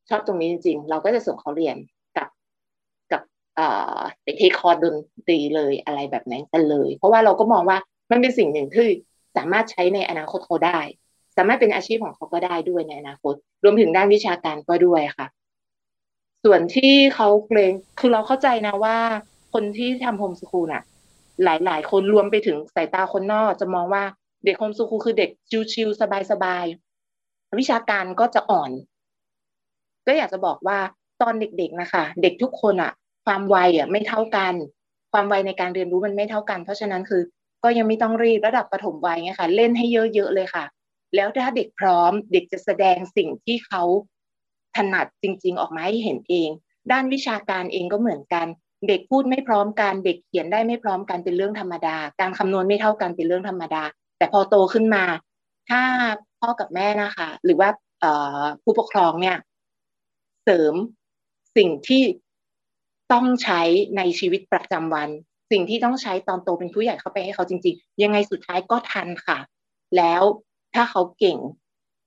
[0.10, 1.76] ชอบตรงนี้จริง ๆ เราก็จะส่งเขาเรียน
[4.24, 4.96] ไป take course ดน
[5.28, 7.78] ตรีเลยอะไรแบบนั้นกันเลย เพราะว่าเราก็มองว่า
[8.12, 8.88] มันเป็นสิ่งหนึ่งที่
[9.38, 10.80] สามารถใช้ในอนาคตเขาได้
[11.38, 15.28] สามารถเป็นอาชีพของเขาก็ได้ด้วยในอนาคต รวมถึงด้านวิชาการก็ด้วยค่ะ
[16.44, 18.98] ส่วนที่เขาเกรงคือเราเข้าใจนะว่า
[19.54, 20.84] คนที่ทำ homeschool น่ะ
[21.44, 24.04] หลาย ๆ คนรวมไปถึงสายตาคนนอกจะมองว่า
[24.46, 25.30] เด็กโฮมสคูลคือเด็ก
[25.74, 26.00] ชิวๆ
[26.32, 28.72] สบายๆวิชาการก็จะอ่อน
[30.08, 30.78] ก็อยากจะบอกว่า
[31.22, 32.92] ตอนเด็ก ๆ นะคะ เด็กทุกคนอะ
[33.26, 34.54] ความไวอะไม่เท่ากัน
[35.12, 37.22] ความไวในการเรียนรู้มันไม่เท่ากัน เพราะฉะนั้นคือ
[37.64, 40.66] ก็ยังไม่ต้องรีบระดับประถมวัยไงค่ะเล่นให้เยอะๆเลยค่ะ
[41.16, 43.84] แล้วถ้าเด็กพร้อม เด็กจะแสดงสิ่งที่เขา
[44.76, 46.50] ถนัดจริง ๆ ออกมาให้เห็นเอง
[46.92, 48.48] ด้านวิชาการเองก็เหมือนกัน
[48.88, 53.84] เด็กพูดไม่พร้อมกันเด็กเขียนได้ไม่พร้อมกันเป็นเรื่องธรรมดา การคำนวณไม่เท่ากันเป็นเรื่องธรรมดา
[54.18, 55.04] แต่พอโตขึ้นมา
[55.70, 55.82] ถ้า
[56.40, 57.70] พ่อกับแม่นะคะ หรือว่า
[58.64, 59.38] ผู้ปกครองเนี่ย
[60.44, 60.74] เสริม
[61.58, 62.04] สิ่งที่
[63.14, 63.62] ต้องใช้
[63.98, 65.10] ในชีวิตประจำวัน
[65.52, 69.38] สิ่งที่ต้องใช้ตอนโตเป็นผู้ใหญ่เข้าไปให้เขาจริง ๆ ยังไงสุดท้ายก็ทันค่ะ
[69.98, 70.24] แล้ว
[70.74, 71.38] ถ้าเขาเก่ง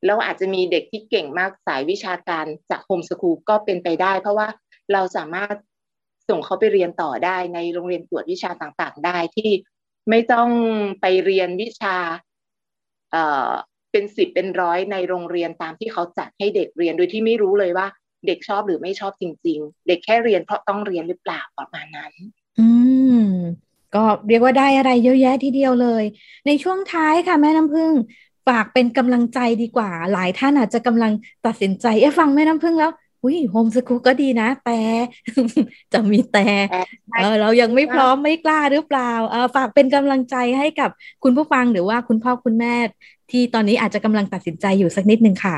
[0.05, 4.49] แล้วอาจจะมีเด็กที่เก่งมากสายวิชาการจากโฮมสคูลก็เป็นไปได้ เพราะว่า
[4.93, 5.57] เราสามารถ
[6.29, 9.51] ส่งเขาไปเรียนต่อได้ในโรงเรียนตรวจวิชาต่างๆ ได้ที่
[10.11, 10.51] ไม่ต้อง
[11.01, 11.97] ไปเรียนวิชา
[13.11, 13.51] เอ่อ
[13.93, 17.87] เป็นสิบเป็นร้อยในโรงเรียนตามที่เขาจัดให้เด็กเรียนโดยที่ไม่รู้เลยว่า
[18.27, 22.13] เด็กชอบหรือไม่ชอบจริง ๆ เด็กแค่เรียนเพราะต้องเรียนหรือเปล่าประมาณนั้น
[22.57, 22.61] อื
[23.09, 23.13] ม
[23.93, 26.05] ก็เรียกว่าได้อะไรเยอะแยะทีเดียวเลย
[26.47, 27.95] ในช่วงท้ายค่ะแม่น้ำพึ่ง
[28.47, 31.13] ฝากเป็นกำลังใจดีกว่า หลายท่านอาจจะกำลัง
[31.45, 32.91] ตัดสินใจเอ๊ะฟังแม่น้ำพึ่งแล้ว
[33.23, 34.73] อุ้ยโฮมสกูลก็ดีนะ แต่
[35.93, 36.41] จะมีแต่
[37.17, 40.91] เออเรายังไม่พร้อมไม่กล้าหรือเปล่าเออฝากเป็นกำลังใจให้กับ
[41.23, 42.75] คุณผู้ฟังหรือว่าคุณพ่อคุณแม่
[43.31, 45.57] ที่ตอนนี้อาจจะกำลังตัดสินใจอยู่สักนิดนึงค่ะ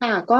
[0.00, 0.36] ค่ะก็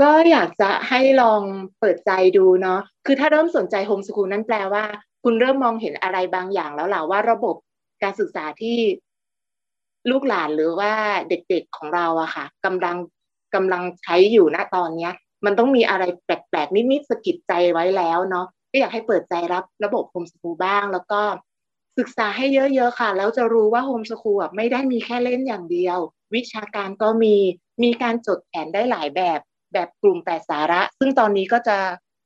[0.00, 1.42] ก็อยากจะให้ลอง
[1.80, 4.84] เปิดใจดูเนาะ คือถ้าเริ่มสนใจโฮมสกูลนั่นแปลว่า
[5.22, 7.56] คุณเริ่มมองเห็นอะไรบางอย่างแล้วแหละว่าระบบ
[8.02, 8.78] การศึกษาที่
[10.10, 10.92] ลูกหลานหรือว่า
[11.28, 12.96] เด็กๆของเราอะค่ะกำลัง
[13.54, 15.12] กำลังใช้อยู่ณตอนเนี้ย
[15.44, 21.20] มันต้องมีอะไรแปลกๆนิดๆสะกิดใจไว้แล้วเนาะก็อยากให้เปิดใจรับระบบโฮมสกูลบ้าง แล้วก็
[21.98, 25.98] ศึกษาให้เยอะๆค่ะ แล้วจะรู้ว่าโฮมสกูลไม่ได้มีแค่เล่นอย่างเดียว
[26.34, 27.34] วิชาการก็มี
[27.82, 29.40] มีการจดแผนได้หลายแบบ
[29.72, 31.76] แบบกลุ่มแต่สาระ ซึ่งตอนนี้ก็จะ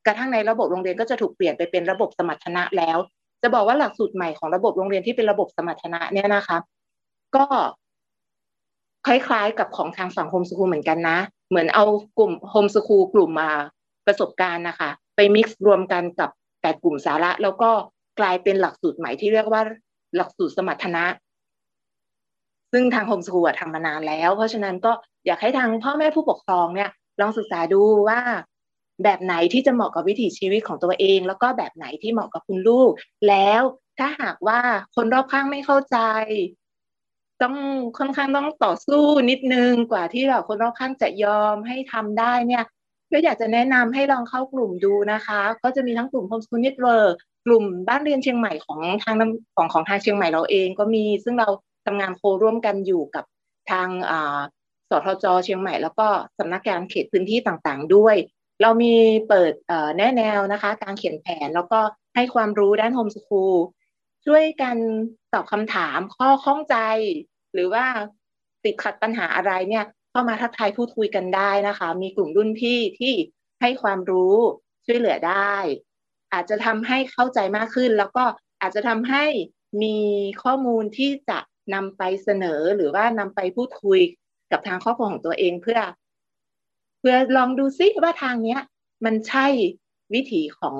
[0.07, 2.99] กระทั่งในระบบโรงเรียนก็จะถูกเปลี่ยนไปเป็นระบบสมรรถนะแล้ว
[3.43, 6.59] จะบอกว่าหลักสูตรใหม่ของระบบโรงเรียนที่เป็นระบบสมรรถนะเนี่ยนะคะ
[7.37, 7.45] ก็
[9.07, 11.19] คล้ายๆกับของทางสังคมสกูลเหมือนกันนะ
[11.51, 11.85] เหมือนเอา
[12.19, 13.51] กลุ่มโฮมสกูลกลุ่มมา
[14.07, 16.31] ประสบการณ์นะคะ ไปมิกซ์รวมกันกับ
[16.63, 17.71] แต่กลุ่มสาระ แล้วก็
[18.21, 19.63] กลายเป็นหลักสูตรใหม่ที่เรียกว่า
[20.17, 21.05] หลักสูตรสมรรถนะ
[22.73, 24.93] ซึ่งทางโฮมสกูลทำมานานแล้ว เพราะฉะนั้นก็
[25.27, 28.21] อยากให้ทางพ่อแม่ผู้ปกครองเนี่ย ลองศึกษาดูว่า
[29.05, 32.91] แบบไหนที่จะเหมาะกับวิถีชีวิตของตัวเอง แล้วก็แบบไหนที่เหมาะกับคุณลูก
[33.29, 33.63] แล้ว
[33.99, 34.61] ถ้าหากว่า
[34.95, 35.99] คนรอบข้างไม่เข้าใจ
[37.43, 37.57] ต้อง
[37.99, 42.65] ค่อนข้างต้องต่อสู้นิดนึงกว่าที่แบบคนรอบข้างจะยอมให้ทำได้เนี่ย
[43.13, 47.15] ก็อยากจะแนะนำให้ลองเข้ากลุ่มดูนะคะ ก็จะมีทั้งกลุ่ม Homeschool Network
[47.47, 49.15] กลุ่มบ้านเรียนเชียงใหม่ของทาง
[49.57, 51.49] ของของทางเชียงใหม่เราเองก็มีซึ่งเรา
[51.87, 53.25] ทำงานโคร่วมกันอยู่กับ
[53.71, 53.89] ทาง
[54.91, 58.17] สทจเชียงใหม่แล้วก็สำนักงานเขตพื้นที่ต่างๆ ด้วย
[58.63, 58.95] เรามี
[59.29, 59.53] เปิด
[59.97, 61.81] แนแนวนะคะ การเขียนแผนแล้วก็
[62.15, 63.57] ให้ความรู้ด้านโฮมสคูล
[64.27, 64.77] ช่วยกัน
[65.33, 66.77] ตอบคำถามข้อข้องใจ
[67.53, 67.85] หรือว่า
[68.65, 73.15] ติดขัดปัญหาอะไรเนี่ยเข้ามาทักทายพูดคุยกันได้นะคะ มีกลุ่มรุ่นพี่ที่
[73.61, 74.37] ให้ความรู้
[74.87, 75.55] ช่วยเหลือได้
[76.33, 78.25] อาจจะทำให้เข้าใจมากขึ้น แล้วก็
[78.61, 79.25] อาจจะทำให้
[79.83, 79.97] มี
[80.43, 81.39] ข้อมูลที่จะ
[81.75, 84.01] นำไปเสนอหรือว่านำไปพูดคุย
[84.53, 85.79] กับทางครอบครัวของตัวเองเพื่อ
[86.99, 88.61] เพื่อลองดูซิว่าทางเนี้ย
[89.05, 89.47] มันใช่
[90.15, 90.75] วิถีของ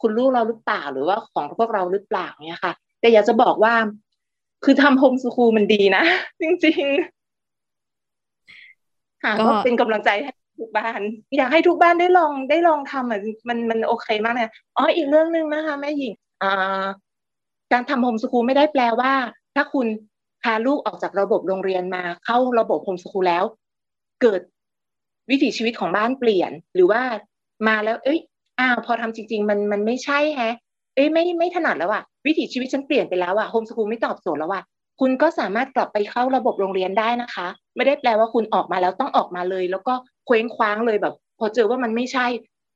[0.00, 3.74] คุณลูกเราหรือเปล่าหรือว่าของพวกเราหรือเปล่าเนี่ยค่ะ แต่อยากจะบอกว่า
[4.64, 6.02] คือทำโฮมสคูลมันดีนะ
[6.40, 11.00] จริงๆค่ะก็เป็นกำลังใจให้ทุกบ้าน
[11.36, 16.84] อยากให้ทุกบ้านได้ลองได้ลองทำอะมันมันโอเคมากเลยอ๋ออีกเรื่องหนึ่งนะคะแม่หญิงอ่า
[17.72, 19.12] การทำโฮมสคูลไม่ได้แปลว่า
[19.54, 19.86] ถ้าคุณ
[20.42, 23.44] พาลูกออกจากระบบโรงเรียนมาเข้าระบบโฮมสคูลแล้ว
[24.22, 24.40] เกิด
[25.30, 27.02] วิถีชีวิตของบ้านเปลี่ยน หรือว่า
[27.68, 28.20] มาแล้ว เอ้ย
[28.58, 30.54] อ้าวพอทำจริง ๆ มันมันไม่ใช่แฮะ
[30.94, 34.62] เอ้ยไม่ไม่ถนัดแล้วอะวิถีชีวิตฉันเปลี่ยนไปแล้วอะโฮมสคูลไม่ตอบโจทย์แล้วอะ
[35.00, 37.46] คุณก็สามารถกลับไปเข้าระบบโรงเรียนได้นะคะ
[37.76, 39.94] ไม่ได้แปลว่าคุณออกมาแล้วต้องออกมาเลย แล้วก็
[40.26, 42.26] เคว้งคว้างเลยแบบ พอเจอว่ามันไม่ใช่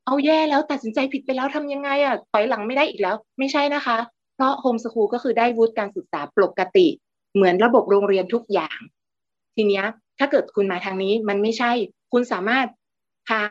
[0.07, 3.99] เอาแย่แล้วตัดสินใจผิดไปแล้วทำยังไงอะถอยหลังไม่ได้อีกแล้ว ไม่ใช่นะคะ
[4.35, 6.87] เพราะโฮมสคูลก็คือได้วุฒิการศึกษาปกติ
[7.35, 8.79] เหมือนระบบโรงเรียนทุกอย่าง
[9.57, 9.85] ทีเนี้ย
[10.19, 11.71] ถ้าเกิดคุณมาทางนี้มันไม่ใช่
[12.13, 12.67] คุณสามารถ
[13.29, 13.43] พา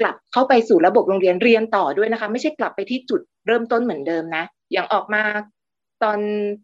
[0.00, 5.22] กลับเข้าไปสู่ระบบโรงเรียนเรียนต่อด้วยนะคะ ไม่ใช่กลับไปที่จุดเริ่มต้นเหมือนเดิมนะ อย่างออกมา
[6.02, 6.18] ตอน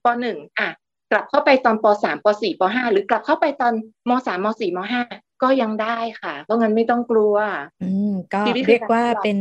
[0.04, 0.68] ปหนึ่งอะ
[1.10, 3.72] กลับเข้าไปตอนปสามปสี่ปห้าหรือกลับเข้าไปตอน
[4.08, 5.02] มสามมสี่มห้า
[5.42, 7.36] ก็ยังได้ค่ะ เพราะงั้นไม่ต้องกลัว
[7.82, 9.38] อืมก็เรียกว่าเป็น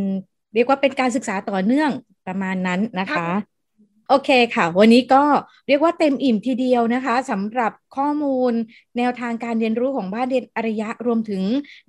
[0.54, 1.92] เรียกว่าเป็นการศึกษาต่อเนื่อง
[2.28, 3.28] ประมาณนั้นนะคะ
[4.10, 5.24] โอเคค่ะ วันนี้ก็
[5.68, 8.54] เรียกว่าเต็มอิ่มทีเดียวนะคะสำหรับข้อมูล
[8.98, 11.42] แนวทางการเรียนรู้ของบ้านเรียนอริยะรวมถึง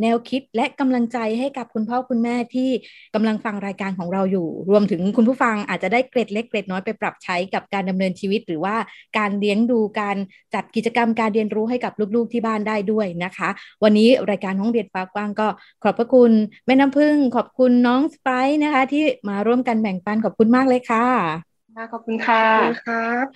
[0.02, 2.70] แนวคิดและกำลังใจให้กับคุณพ่อคุณแม่ที่
[3.14, 8.76] กำลังฟังรายการของเราอยู่ รวมถึงคุณผู้ฟังอาจจะได้เกร็ดเล็กเกร็ดน้อยไปปรับใช้กับการดำเนินชีวิต หรือว่า
[9.18, 10.16] การเลี้ยงดูการ
[10.54, 13.48] จัดกิจกรรมการเรียนรู้ให้กับลูกๆที่บ้านได้ด้วยนะคะ
[13.82, 15.48] วันนี้รายการห้องเรียนฟ้ากว้างก็
[15.82, 16.32] ขอบพระคุณ
[16.66, 18.28] แม่น้ำพึ่งขอบคุณน้องสไป
[18.62, 22.44] นะคะที่มาร่วมกันแบ่งปันขอบคุณมากเลยค่ะ ค่ะขอบคุณค่ะ
[22.86, 23.26] ครับ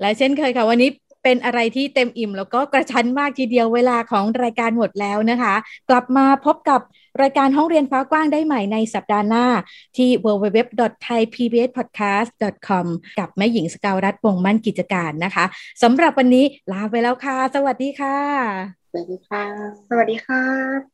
[0.00, 0.90] และเช่นเคยค่ะ วันนี้
[1.24, 5.54] เป็นอะไรที่เต็มอิ่ม แล้วก็กระชั้นมากทีเดียวเวลาของรายการหมดแล้วนะคะ
[5.90, 6.80] กลับมาพบกับ
[7.22, 9.46] รายการห้องเรียนฟ้ากว้างได้ใหม่ในสัปดาห์หน้า
[9.96, 12.86] ที่ www.thaipbspodcast.com
[13.18, 15.44] กับแม่หญิงสกาวรัฐวงมั่นกิจการนะคะ
[15.82, 18.18] สำหรับวันนี้ลาไปแล้วค่ะ สวัสดีค่ะ
[18.90, 19.44] สวัสดีค่ะ
[19.88, 20.93] สวัสดีค่ะ